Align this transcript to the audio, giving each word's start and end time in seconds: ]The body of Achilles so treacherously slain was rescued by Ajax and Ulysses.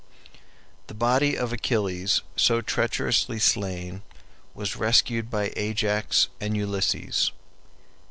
]The 0.87 0.95
body 0.95 1.37
of 1.37 1.53
Achilles 1.53 2.23
so 2.35 2.59
treacherously 2.59 3.37
slain 3.37 4.01
was 4.55 4.75
rescued 4.75 5.29
by 5.29 5.53
Ajax 5.55 6.27
and 6.39 6.57
Ulysses. 6.57 7.31